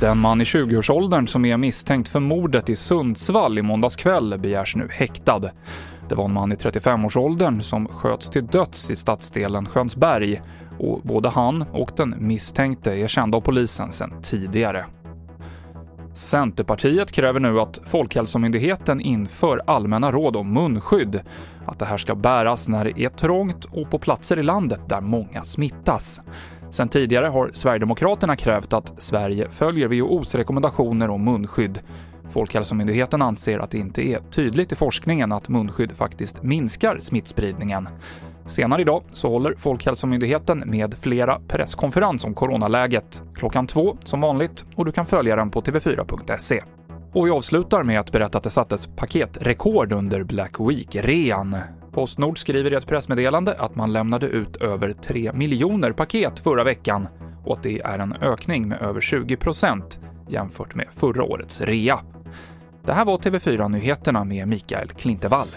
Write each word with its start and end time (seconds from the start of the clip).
Den 0.00 0.18
man 0.18 0.40
i 0.40 0.44
20-årsåldern 0.44 1.26
som 1.26 1.44
är 1.44 1.56
misstänkt 1.56 2.08
för 2.08 2.20
mordet 2.20 2.70
i 2.70 2.76
Sundsvall 2.76 3.58
i 3.58 3.62
måndags 3.62 3.96
kväll 3.96 4.38
begärs 4.38 4.76
nu 4.76 4.88
häktad. 4.90 5.50
Det 6.08 6.14
var 6.14 6.24
en 6.24 6.32
man 6.32 6.52
i 6.52 6.54
35-årsåldern 6.54 7.60
som 7.60 7.88
sköts 7.88 8.30
till 8.30 8.46
döds 8.46 8.90
i 8.90 8.96
stadsdelen 8.96 9.66
Skönsberg 9.66 10.42
och 10.78 11.00
både 11.02 11.28
han 11.28 11.62
och 11.72 11.90
den 11.96 12.14
misstänkte 12.18 12.92
är 12.92 13.08
kända 13.08 13.36
av 13.36 13.40
polisen 13.40 13.92
sedan 13.92 14.22
tidigare. 14.22 14.86
Centerpartiet 16.16 17.12
kräver 17.12 17.40
nu 17.40 17.60
att 17.60 17.80
Folkhälsomyndigheten 17.84 19.00
inför 19.00 19.62
allmänna 19.66 20.12
råd 20.12 20.36
om 20.36 20.52
munskydd. 20.52 21.20
Att 21.66 21.78
det 21.78 21.84
här 21.84 21.96
ska 21.96 22.14
bäras 22.14 22.68
när 22.68 22.84
det 22.84 23.00
är 23.00 23.08
trångt 23.08 23.64
och 23.64 23.90
på 23.90 23.98
platser 23.98 24.38
i 24.38 24.42
landet 24.42 24.80
där 24.88 25.00
många 25.00 25.42
smittas. 25.42 26.20
Sen 26.70 26.88
tidigare 26.88 27.26
har 27.26 27.50
Sverigedemokraterna 27.52 28.36
krävt 28.36 28.72
att 28.72 29.02
Sverige 29.02 29.50
följer 29.50 29.88
WHOs 29.88 30.34
rekommendationer 30.34 31.10
om 31.10 31.24
munskydd. 31.24 31.80
Folkhälsomyndigheten 32.30 33.22
anser 33.22 33.58
att 33.58 33.70
det 33.70 33.78
inte 33.78 34.08
är 34.08 34.18
tydligt 34.18 34.72
i 34.72 34.76
forskningen 34.76 35.32
att 35.32 35.48
munskydd 35.48 35.92
faktiskt 35.92 36.42
minskar 36.42 36.98
smittspridningen. 37.00 37.88
Senare 38.46 38.80
idag 38.80 39.02
så 39.12 39.28
håller 39.28 39.54
Folkhälsomyndigheten 39.58 40.62
med 40.66 40.94
flera 40.94 41.40
presskonferens 41.48 42.24
om 42.24 42.34
coronaläget. 42.34 43.22
Klockan 43.34 43.66
två 43.66 43.96
som 44.04 44.20
vanligt 44.20 44.64
och 44.74 44.84
du 44.84 44.92
kan 44.92 45.06
följa 45.06 45.36
den 45.36 45.50
på 45.50 45.60
tv4.se. 45.60 46.62
Och 47.12 47.26
vi 47.26 47.30
avslutar 47.30 47.82
med 47.82 48.00
att 48.00 48.12
berätta 48.12 48.38
att 48.38 48.44
det 48.44 48.50
sattes 48.50 48.86
paketrekord 48.86 49.92
under 49.92 50.22
Black 50.22 50.60
Week-rean. 50.60 51.56
Postnord 51.92 52.38
skriver 52.38 52.72
i 52.72 52.76
ett 52.76 52.86
pressmeddelande 52.86 53.54
att 53.58 53.76
man 53.76 53.92
lämnade 53.92 54.26
ut 54.26 54.56
över 54.56 54.92
3 54.92 55.32
miljoner 55.32 55.92
paket 55.92 56.38
förra 56.38 56.64
veckan 56.64 57.08
och 57.44 57.56
att 57.56 57.62
det 57.62 57.80
är 57.80 57.98
en 57.98 58.12
ökning 58.12 58.68
med 58.68 58.82
över 58.82 59.00
20% 59.00 60.00
jämfört 60.28 60.74
med 60.74 60.86
förra 60.90 61.24
årets 61.24 61.60
rea. 61.60 62.00
Det 62.84 62.92
här 62.92 63.04
var 63.04 63.18
TV4 63.18 63.68
Nyheterna 63.68 64.24
med 64.24 64.48
Mikael 64.48 64.88
Klintevall. 64.88 65.48